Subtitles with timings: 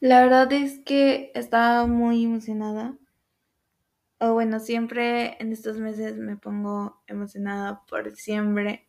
[0.00, 2.98] La verdad es que estaba muy emocionada.
[4.20, 8.88] O bueno, siempre en estos meses me pongo emocionada por diciembre.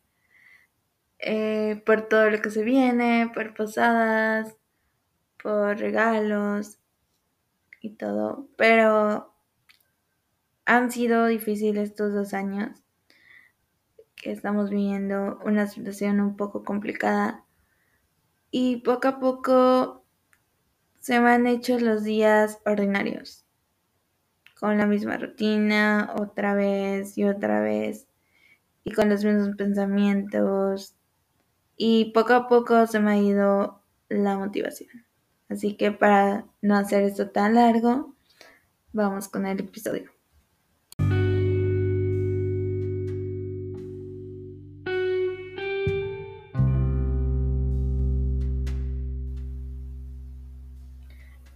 [1.18, 4.56] eh, por todo lo que se viene, por posadas,
[5.42, 6.78] por regalos
[7.82, 8.48] y todo.
[8.56, 9.34] Pero
[10.64, 12.82] han sido difíciles estos dos años
[14.22, 17.44] estamos viviendo una situación un poco complicada.
[18.52, 19.99] Y poco a poco
[21.00, 23.44] se me han hecho los días ordinarios.
[24.58, 28.06] Con la misma rutina, otra vez y otra vez.
[28.84, 30.94] Y con los mismos pensamientos.
[31.76, 35.06] Y poco a poco se me ha ido la motivación.
[35.48, 38.14] Así que para no hacer esto tan largo,
[38.92, 40.19] vamos con el episodio.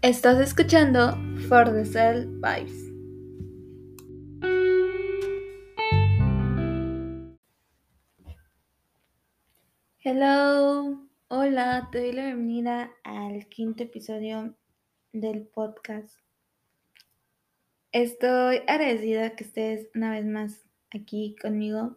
[0.05, 1.16] Estás escuchando
[1.48, 2.92] For the Cell Vibes.
[10.00, 14.55] Hello, hola, te doy la bienvenida al quinto episodio
[15.14, 16.20] del podcast.
[17.91, 21.96] Estoy agradecida que estés una vez más aquí conmigo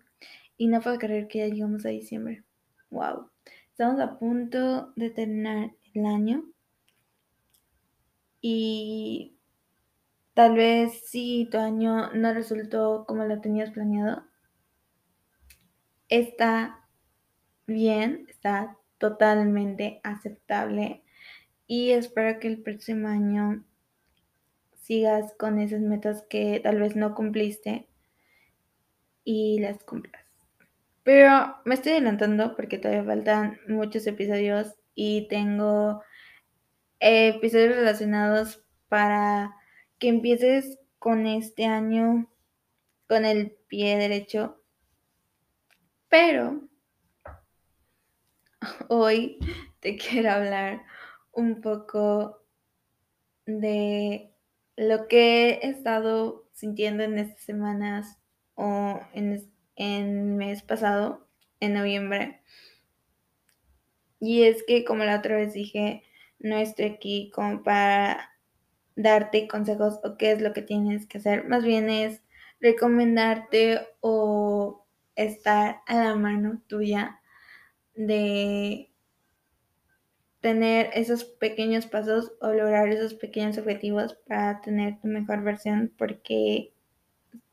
[0.56, 2.46] y no puedo creer que ya llegamos a diciembre.
[2.90, 3.30] Wow,
[3.70, 6.46] estamos a punto de terminar el año
[8.42, 9.38] y
[10.34, 14.24] tal vez si tu año no resultó como lo tenías planeado,
[16.10, 16.88] está
[17.66, 21.04] bien, está totalmente aceptable
[21.68, 23.64] y espero que el próximo año
[24.74, 27.88] sigas con esas metas que tal vez no cumpliste
[29.24, 30.24] y las cumplas.
[31.04, 36.02] Pero me estoy adelantando porque todavía faltan muchos episodios y tengo
[37.00, 39.56] episodios relacionados para
[40.00, 42.30] que empieces con este año
[43.08, 44.62] con el pie derecho.
[46.10, 46.62] Pero
[48.90, 49.40] hoy
[49.80, 50.84] te quiero hablar
[51.32, 52.44] un poco
[53.46, 54.32] de
[54.76, 58.20] lo que he estado sintiendo en estas semanas
[58.56, 61.28] o en el mes pasado,
[61.60, 62.42] en noviembre.
[64.20, 66.04] Y es que, como la otra vez dije,
[66.40, 68.32] no estoy aquí como para
[68.96, 71.48] darte consejos o qué es lo que tienes que hacer.
[71.48, 72.22] Más bien es
[72.60, 77.20] recomendarte o estar a la mano tuya
[77.96, 78.92] de
[80.42, 86.74] tener esos pequeños pasos o lograr esos pequeños objetivos para tener tu mejor versión porque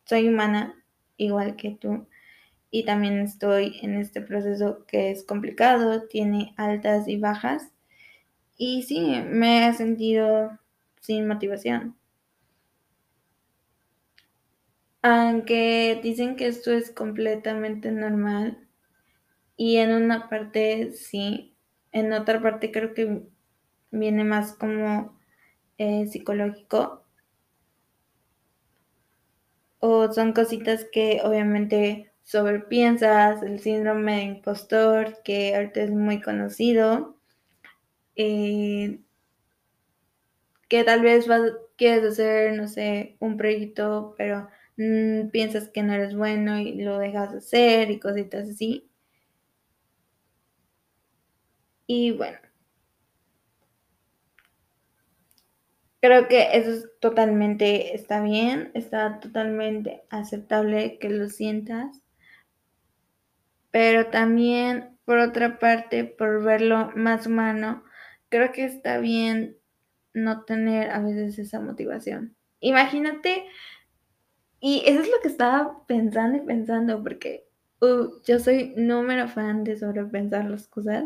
[0.04, 0.84] soy humana
[1.16, 2.06] igual que tú
[2.70, 7.73] y también estoy en este proceso que es complicado, tiene altas y bajas
[8.56, 10.58] y sí, me he sentido
[11.00, 11.96] sin motivación.
[15.02, 18.66] Aunque dicen que esto es completamente normal
[19.56, 21.54] y en una parte sí,
[21.92, 23.22] en otra parte creo que
[23.90, 25.18] viene más como
[25.78, 27.04] eh, psicológico
[29.78, 37.13] o son cositas que obviamente sobrepiensas, el síndrome de impostor que ahorita es muy conocido,
[38.16, 39.00] eh,
[40.68, 45.92] que tal vez vas, quieres hacer, no sé, un proyecto, pero mmm, piensas que no
[45.94, 48.90] eres bueno y lo dejas de hacer y cositas así.
[51.86, 52.38] Y bueno,
[56.00, 62.00] creo que eso totalmente está bien, está totalmente aceptable que lo sientas,
[63.70, 67.83] pero también por otra parte, por verlo más humano,
[68.34, 69.56] creo que está bien
[70.12, 72.34] no tener a veces esa motivación.
[72.58, 73.44] Imagínate,
[74.58, 77.46] y eso es lo que estaba pensando y pensando, porque
[77.80, 81.04] uh, yo soy número fan de sobrepensar las cosas.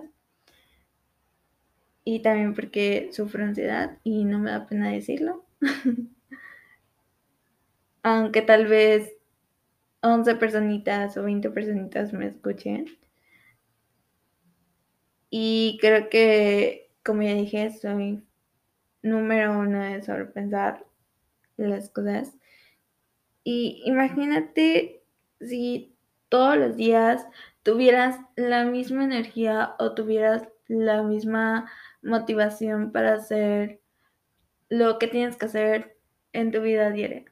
[2.03, 5.45] Y también porque sufro ansiedad y no me da pena decirlo.
[8.03, 9.13] Aunque tal vez
[10.01, 12.87] 11 personitas o 20 personitas me escuchen.
[15.29, 18.23] Y creo que, como ya dije, soy
[19.03, 20.85] número uno de sobrepensar
[21.57, 22.37] las cosas.
[23.45, 25.03] Y imagínate
[25.41, 25.97] si
[26.29, 27.27] todos los días
[27.63, 31.71] tuvieras la misma energía o tuvieras la misma
[32.03, 33.81] motivación para hacer
[34.69, 35.97] lo que tienes que hacer
[36.33, 37.25] en tu vida diaria.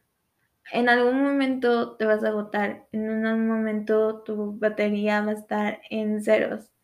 [0.73, 5.81] En algún momento te vas a agotar, en algún momento tu batería va a estar
[5.91, 6.76] en ceros.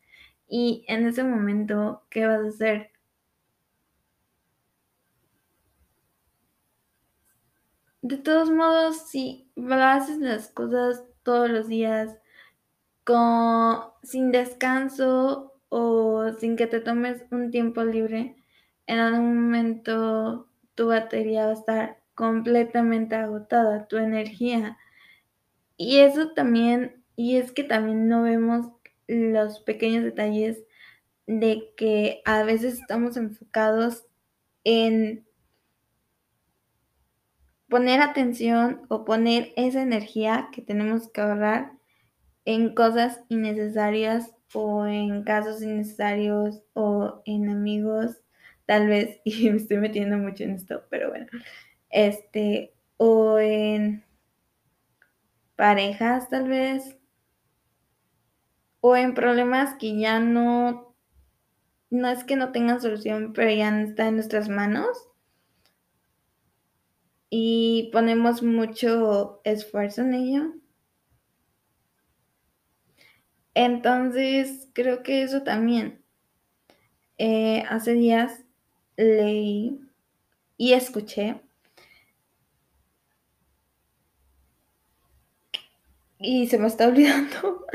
[0.55, 2.91] Y en ese momento, ¿qué vas a hacer?
[8.03, 12.19] De todos modos, si haces las cosas todos los días
[13.03, 18.35] con, sin descanso o sin que te tomes un tiempo libre,
[18.85, 24.77] en algún momento tu batería va a estar completamente agotada, tu energía.
[25.77, 28.67] Y eso también, y es que también no vemos
[29.07, 30.63] los pequeños detalles
[31.27, 34.05] de que a veces estamos enfocados
[34.63, 35.25] en
[37.69, 41.73] poner atención o poner esa energía que tenemos que ahorrar
[42.45, 48.21] en cosas innecesarias o en casos innecesarios o en amigos,
[48.65, 51.27] tal vez, y me estoy metiendo mucho en esto, pero bueno,
[51.89, 54.03] este, o en
[55.55, 56.97] parejas tal vez,
[58.85, 60.93] o en problemas que ya no,
[61.89, 65.07] no es que no tengan solución, pero ya no está en nuestras manos.
[67.29, 70.53] Y ponemos mucho esfuerzo en ello.
[73.53, 76.03] Entonces, creo que eso también.
[77.17, 78.43] Eh, hace días
[78.97, 79.79] leí
[80.57, 81.39] y escuché
[86.19, 87.65] y se me está olvidando,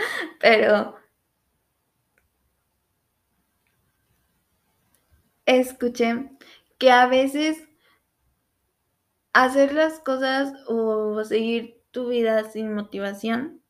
[0.40, 0.97] pero
[5.48, 6.30] escuché
[6.78, 7.66] que a veces
[9.32, 13.62] hacer las cosas o seguir tu vida sin motivación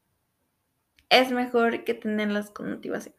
[1.09, 3.15] es mejor que tenerlas con motivación.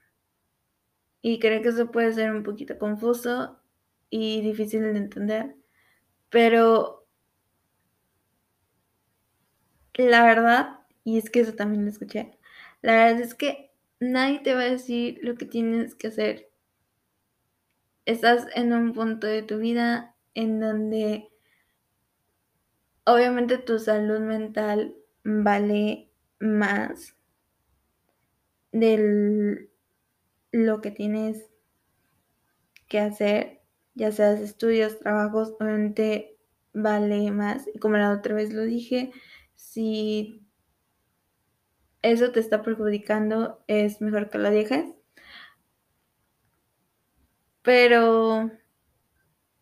[1.22, 3.60] Y creo que eso puede ser un poquito confuso
[4.10, 5.56] y difícil de entender,
[6.30, 7.08] pero
[9.94, 12.38] la verdad, y es que eso también lo escuché,
[12.82, 16.50] la verdad es que nadie te va a decir lo que tienes que hacer.
[18.10, 21.30] Estás en un punto de tu vida en donde
[23.04, 26.10] obviamente tu salud mental vale
[26.40, 27.16] más
[28.72, 29.70] de
[30.52, 31.52] lo que tienes
[32.88, 33.62] que hacer,
[33.94, 36.36] ya seas estudios, trabajos, obviamente
[36.74, 37.70] vale más.
[37.72, 39.12] Y como la otra vez lo dije,
[39.54, 40.48] si
[42.02, 44.99] eso te está perjudicando, es mejor que lo dejes.
[47.62, 48.50] Pero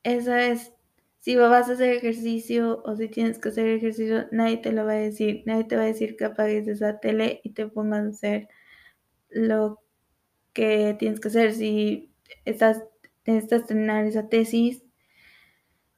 [0.04, 0.74] esa es,
[1.20, 4.94] si vas a hacer ejercicio o si tienes que hacer ejercicio, nadie te lo va
[4.94, 5.44] a decir.
[5.46, 8.48] Nadie te va a decir que apagues esa tele y te pongas a hacer
[9.30, 9.82] lo
[10.54, 11.54] que tienes que hacer.
[11.54, 12.12] Si
[12.46, 12.84] estás,
[13.26, 14.84] necesitas terminar esa tesis,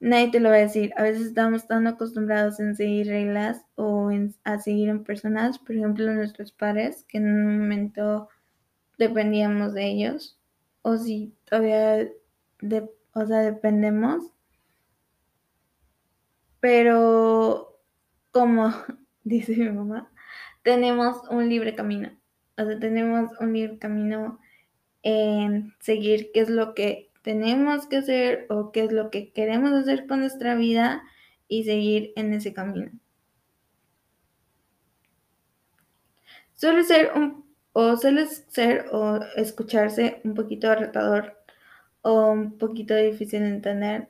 [0.00, 0.92] nadie te lo va a decir.
[0.96, 4.10] A veces estamos tan acostumbrados en seguir reglas o
[4.44, 8.28] a seguir en personas, por ejemplo, nuestros padres, que en un momento
[8.98, 10.39] dependíamos de ellos,
[10.82, 12.08] o si todavía,
[13.14, 14.24] o sea, dependemos.
[16.60, 17.80] Pero,
[18.30, 18.72] como
[19.24, 20.10] dice mi mamá,
[20.62, 22.10] tenemos un libre camino.
[22.58, 24.38] O sea, tenemos un libre camino
[25.02, 29.72] en seguir qué es lo que tenemos que hacer o qué es lo que queremos
[29.72, 31.02] hacer con nuestra vida
[31.48, 32.90] y seguir en ese camino.
[36.54, 37.49] Suele ser un
[37.80, 41.36] o suele ser o escucharse un poquito retador
[42.02, 44.08] o un poquito difícil de entender.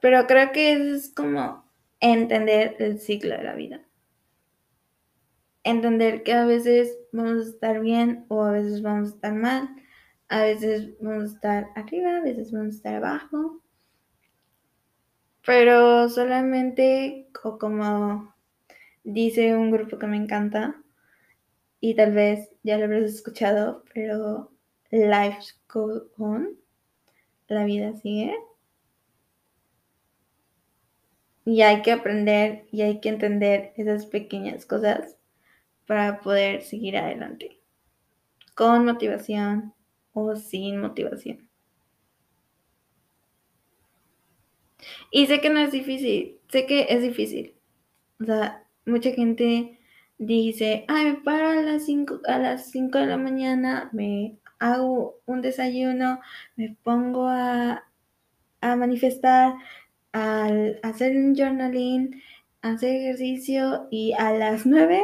[0.00, 1.64] Pero creo que es como
[2.00, 3.82] entender el ciclo de la vida.
[5.64, 9.68] Entender que a veces vamos a estar bien o a veces vamos a estar mal.
[10.28, 13.60] A veces vamos a estar arriba, a veces vamos a estar abajo.
[15.44, 18.34] Pero solamente, como
[19.04, 20.82] dice un grupo que me encanta,
[21.80, 24.50] y tal vez ya lo habrás escuchado, pero
[24.90, 26.58] life goes on,
[27.48, 28.36] la vida sigue.
[31.44, 35.16] Y hay que aprender y hay que entender esas pequeñas cosas
[35.86, 37.60] para poder seguir adelante.
[38.54, 39.72] Con motivación
[40.12, 41.48] o sin motivación.
[45.10, 47.54] Y sé que no es difícil, sé que es difícil.
[48.20, 49.77] O sea, mucha gente
[50.18, 55.20] dice, ay, me paro a las 5 a las 5 de la mañana, me hago
[55.26, 56.20] un desayuno,
[56.56, 57.84] me pongo a,
[58.60, 59.54] a manifestar,
[60.12, 62.22] al hacer un journaling,
[62.62, 65.00] hacer ejercicio y a las 9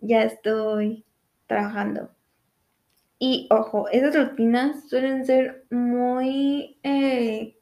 [0.00, 1.04] ya estoy
[1.46, 2.10] trabajando.
[3.18, 7.56] Y ojo, esas rutinas suelen ser muy, eh,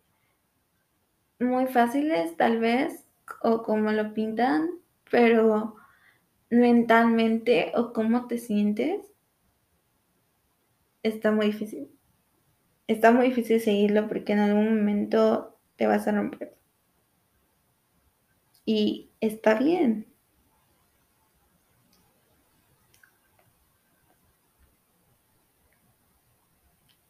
[1.39, 3.05] muy fáciles tal vez,
[3.43, 4.71] o como lo pintan,
[5.11, 5.77] pero
[6.51, 9.07] mentalmente o cómo te sientes,
[11.03, 11.89] está muy difícil.
[12.89, 16.61] Está muy difícil seguirlo porque en algún momento te vas a romper.
[18.65, 20.07] y está bien.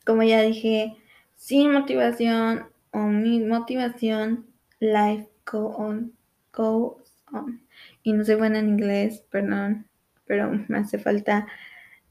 [0.06, 0.96] Como ya dije,
[1.36, 4.46] sin motivación o mi motivación,
[4.80, 6.14] life go on,
[6.52, 7.62] goes on.
[8.02, 9.86] Y no soy buena en inglés, perdón,
[10.26, 11.46] pero me hace falta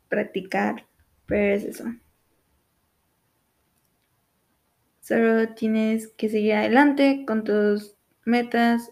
[0.08, 0.86] practicar,
[1.26, 1.86] pero es eso.
[5.02, 8.92] Solo tienes que seguir adelante con tus metas,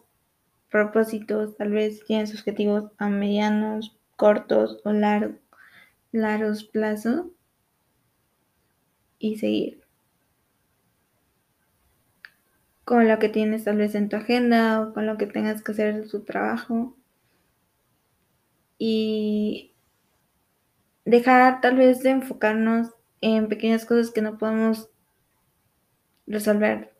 [0.69, 5.37] propósitos, tal vez tienes objetivos a medianos, cortos o largos,
[6.11, 7.27] largos plazos
[9.19, 9.86] y seguir
[12.87, 15.73] con lo que tienes tal vez en tu agenda o con lo que tengas que
[15.73, 16.95] hacer en tu trabajo
[18.77, 19.73] y
[21.03, 24.89] dejar tal vez de enfocarnos en pequeñas cosas que no podemos
[26.27, 26.93] resolver.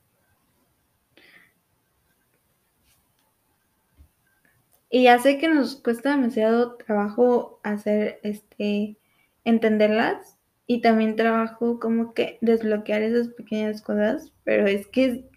[4.90, 8.98] Y ya sé que nos cuesta demasiado trabajo hacer este
[9.46, 15.30] entenderlas y también trabajo como que desbloquear esas pequeñas cosas, pero es que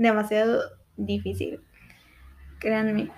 [0.00, 0.62] demasiado
[0.96, 1.60] difícil.
[2.58, 3.10] Créanme.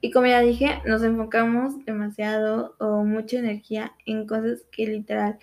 [0.00, 5.38] Y como ya dije, nos enfocamos demasiado o mucha energía en cosas que literal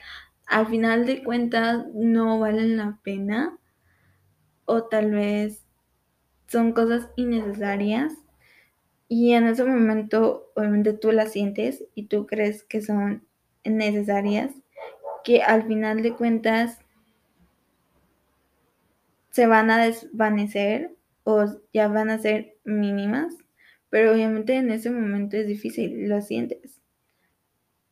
[0.47, 3.57] al final de cuentas no valen la pena
[4.65, 5.65] o tal vez
[6.47, 8.13] son cosas innecesarias
[9.07, 13.25] y en ese momento obviamente tú las sientes y tú crees que son
[13.63, 14.51] necesarias
[15.23, 16.79] que al final de cuentas
[19.35, 23.35] se van a desvanecer o ya van a ser mínimas
[23.95, 26.81] pero obviamente en ese momento es difícil, lo sientes.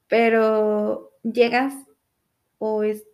[0.09, 1.73] Pero llegas
[2.57, 3.05] o, es,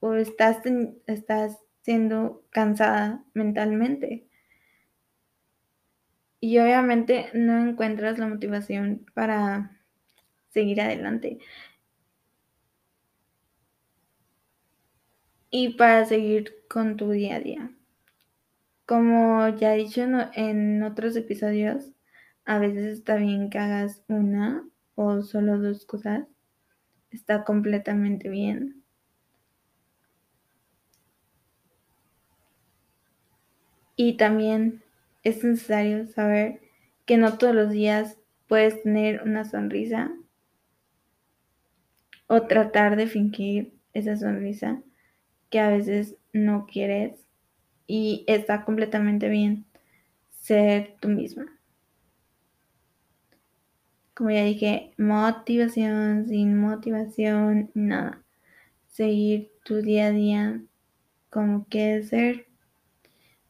[0.00, 0.58] o estás,
[1.06, 4.26] estás siendo cansada mentalmente.
[6.38, 9.80] Y obviamente no encuentras la motivación para
[10.50, 11.38] seguir adelante.
[15.48, 17.70] Y para seguir con tu día a día.
[18.86, 20.02] Como ya he dicho
[20.34, 21.90] en, otros episodios,
[22.44, 26.28] a veces está bien que hagas una o solo dos cosas.
[27.10, 28.84] Está completamente bien.
[33.96, 34.80] Y también
[35.24, 36.60] es necesario saber
[37.04, 40.12] que no todos los días puedes tener una sonrisa
[42.28, 44.80] o tratar de fingir esa sonrisa
[45.50, 47.26] que a veces no quieres
[47.86, 49.64] y está completamente bien
[50.30, 51.46] ser tú misma.
[54.14, 58.22] Como ya dije, motivación, sin motivación, nada.
[58.88, 60.62] Seguir tu día a día
[61.30, 62.46] como quieres ser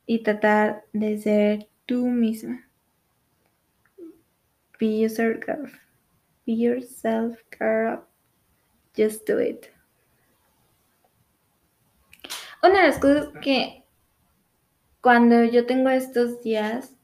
[0.06, 2.68] y tratar de ser tú misma.
[4.78, 5.70] Be yourself, girl.
[6.46, 8.04] Be yourself, girl.
[8.96, 9.70] Just do it.
[12.62, 13.84] Una de las cosas que
[15.00, 16.94] cuando yo tengo estos días,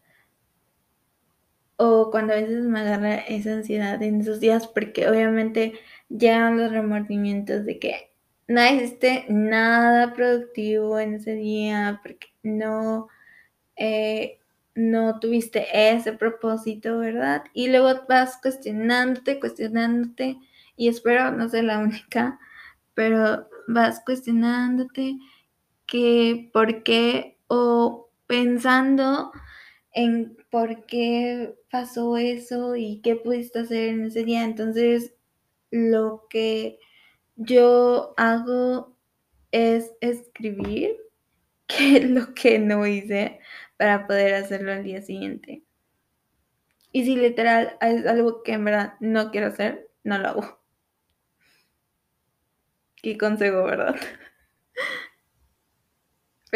[1.77, 5.75] o cuando a veces me agarra esa ansiedad en esos días, porque obviamente
[6.09, 8.13] llegan los remordimientos de que
[8.49, 13.09] no hiciste nada productivo en ese día, porque no,
[13.77, 14.39] eh,
[14.75, 17.45] no tuviste ese propósito, ¿verdad?
[17.53, 20.39] Y luego vas cuestionándote, cuestionándote,
[20.77, 22.39] y espero no ser la única,
[22.95, 25.19] pero vas cuestionándote
[25.87, 29.33] que por qué o pensando
[29.93, 34.45] en por qué pasó eso y qué pudiste hacer en ese día.
[34.45, 35.15] Entonces,
[35.71, 36.79] lo que
[37.37, 38.97] yo hago
[39.53, 40.97] es escribir
[41.67, 43.41] qué es lo que no hice
[43.77, 45.63] para poder hacerlo al día siguiente.
[46.93, 50.61] Y si literal es algo que en verdad no quiero hacer, no lo hago.
[52.97, 53.97] Qué consejo, ¿verdad?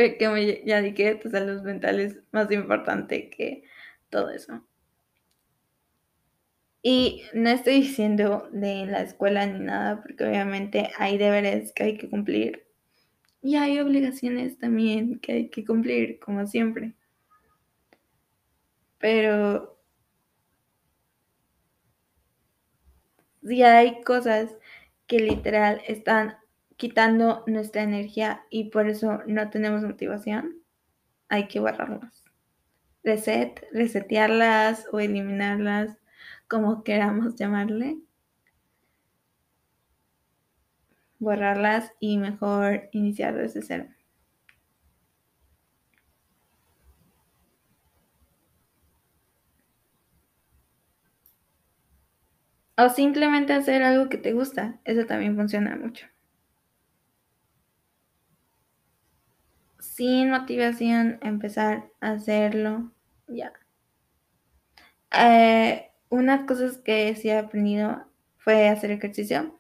[0.01, 3.65] Que ya dije, tu salud mental es más importante que
[4.11, 4.65] todo eso.
[6.83, 11.99] Y no estoy diciendo de la escuela ni nada, porque obviamente hay deberes que hay
[11.99, 12.67] que cumplir.
[13.43, 16.95] Y hay obligaciones también que hay que cumplir, como siempre.
[18.99, 19.79] Pero
[23.43, 24.57] si hay cosas
[25.07, 26.40] que literal están
[26.81, 30.63] quitando nuestra energía y por eso no tenemos motivación,
[31.29, 32.25] hay que borrarlas.
[33.05, 35.99] Reset, resetearlas o eliminarlas,
[36.49, 37.99] como queramos llamarle.
[41.19, 43.87] Borrarlas y mejor iniciar desde cero.
[52.77, 56.07] O simplemente hacer algo que te gusta, eso también funciona mucho.
[60.01, 62.91] Sin motivación, empezar a hacerlo
[63.29, 63.53] ya.
[65.13, 68.07] Eh, unas cosas que sí he aprendido
[68.39, 69.59] fue hacer ejercicio.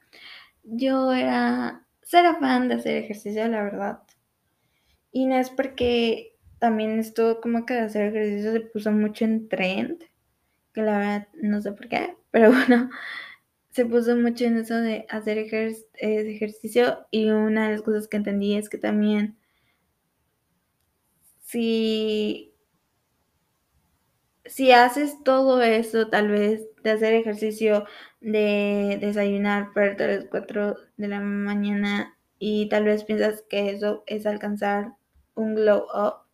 [0.62, 4.02] Yo era cero fan de hacer ejercicio, la verdad.
[5.12, 9.46] Y no es porque también esto como que de hacer ejercicio se puso mucho en
[9.46, 10.04] trend,
[10.72, 12.88] que la verdad no sé por qué, pero bueno,
[13.72, 18.56] se puso mucho en eso de hacer ejercicio y una de las cosas que entendí
[18.56, 19.36] es que también
[21.50, 22.54] si,
[24.44, 27.86] si haces todo eso, tal vez de hacer ejercicio,
[28.20, 34.04] de desayunar, pararte a las 4 de la mañana y tal vez piensas que eso
[34.06, 34.94] es alcanzar
[35.34, 36.26] un glow up,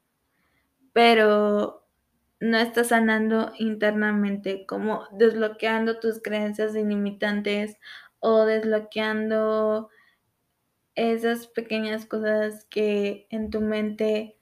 [0.92, 1.87] pero
[2.38, 7.78] no estás sanando internamente, como desbloqueando tus creencias ilimitantes
[8.20, 9.88] o desbloqueando
[10.94, 14.35] esas pequeñas cosas que en tu mente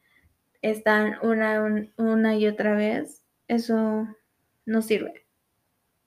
[0.65, 4.09] están una, una y otra vez, eso
[4.65, 5.27] no sirve.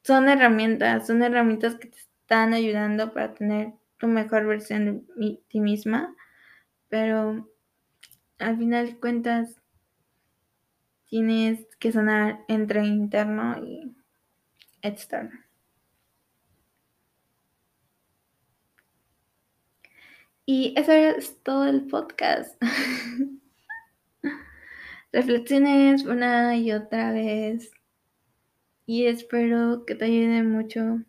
[0.04, 5.60] Son herramientas, son herramientas que te están ayudando para tener tu mejor versión de ti
[5.60, 6.16] misma,
[6.90, 7.48] pero
[8.40, 9.62] al final de cuentas
[11.06, 13.96] tienes que sanar entre interno y
[14.82, 15.40] externo.
[20.48, 22.60] Y eso es todo el podcast.
[25.12, 27.72] Reflexiones una y otra vez.
[28.86, 31.02] Y espero que te ayude mucho.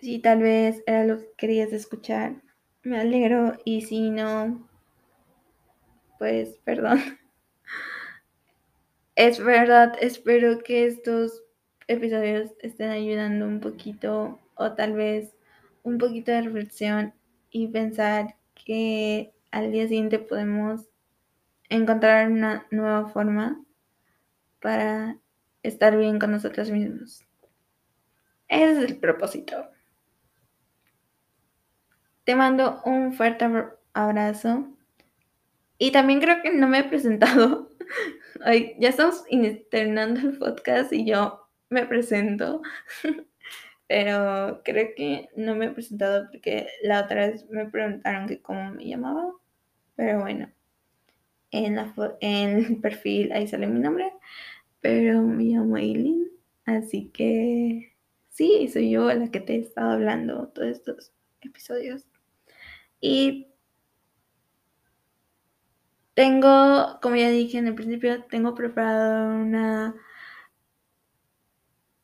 [0.00, 2.42] Si tal vez era lo que querías escuchar,
[2.82, 3.56] me alegro.
[3.64, 4.68] Y si no,
[6.18, 7.00] pues perdón.
[9.16, 11.44] Es verdad, espero que estos
[11.86, 15.36] episodios estén ayudando un poquito o tal vez
[15.84, 17.14] un poquito de reflexión
[17.48, 20.88] y pensar que al día siguiente podemos
[21.68, 23.64] encontrar una nueva forma
[24.60, 25.18] para
[25.62, 27.24] estar bien con nosotros mismos.
[28.48, 29.68] Ese es el propósito.
[32.24, 33.46] Te mando un fuerte
[33.92, 34.68] abrazo.
[35.78, 37.68] Y también creo que no me he presentado.
[38.44, 39.24] Ay, ya estamos
[39.70, 42.62] terminando el podcast y yo me presento.
[43.86, 48.72] Pero creo que no me he presentado porque la otra vez me preguntaron que cómo
[48.72, 49.32] me llamaba.
[49.94, 50.50] Pero bueno,
[51.60, 51.78] en,
[52.20, 54.12] el perfil ahí sale mi nombre.
[54.80, 56.30] Pero me llamo Eileen.
[56.66, 57.94] Así que
[58.30, 62.06] sí, soy yo la que te he estado hablando todos estos episodios.
[63.00, 63.48] Y
[66.14, 69.94] tengo, como ya dije en el principio, tengo preparado una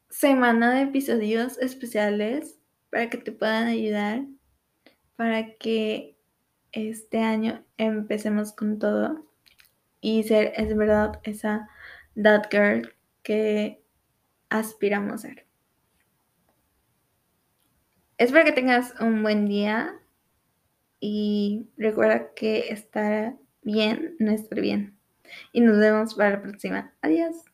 [0.09, 2.59] semana de episodios especiales
[2.91, 4.27] para que te puedan ayudar,
[5.17, 6.19] para que
[6.73, 9.30] este año empecemos con todo
[10.01, 11.69] y ser, es verdad, esa
[12.15, 13.83] that girl que
[14.49, 15.47] aspiramos a ser.
[18.19, 19.95] Espero que tengas un buen día
[21.01, 24.99] y recuerda que estar bien no estar bien.
[25.53, 26.93] Y nos vemos para la próxima.
[27.03, 27.50] Adiós.